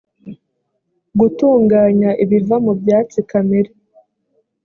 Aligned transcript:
gutunganya 1.19 2.09
ibiva 2.23 2.55
mu 2.65 2.73
byatsi 2.81 3.19
kamere 3.29 3.71